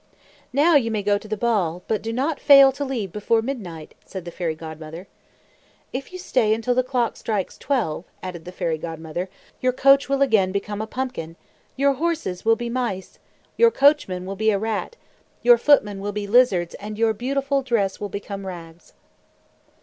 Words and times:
"Now 0.51 0.75
you 0.75 0.89
may 0.89 1.03
go 1.03 1.19
to 1.19 1.27
the 1.27 1.37
ball, 1.37 1.83
but 1.87 2.01
do 2.01 2.11
not 2.11 2.39
fail 2.39 2.71
to 2.71 2.83
leave 2.83 3.11
before 3.11 3.43
midnight," 3.43 3.93
said 4.03 4.25
the 4.25 4.31
Fairy 4.31 4.55
Godmother. 4.55 5.05
"If 5.93 6.11
you 6.11 6.17
stay 6.17 6.55
until 6.55 6.73
the 6.73 6.81
clock 6.81 7.15
strikes 7.17 7.55
twelve," 7.55 8.05
added 8.23 8.45
the 8.45 8.51
Fairy 8.51 8.79
Godmother, 8.79 9.29
"your 9.59 9.71
coach 9.73 10.09
will 10.09 10.23
again 10.23 10.51
become 10.51 10.81
a 10.81 10.87
pumpkin; 10.87 11.35
your 11.75 11.93
horses 11.93 12.43
will 12.43 12.55
be 12.55 12.67
mice; 12.67 13.19
your 13.57 13.69
coachman 13.69 14.25
will 14.25 14.35
be 14.35 14.49
a 14.49 14.57
rat; 14.57 14.95
your 15.43 15.59
footmen 15.59 15.99
will 16.01 16.11
be 16.11 16.25
lizards, 16.25 16.73
and 16.79 16.97
your 16.97 17.13
beautiful 17.13 17.61
dress 17.61 17.99
will 17.99 18.09
become 18.09 18.47
rags." 18.47 18.93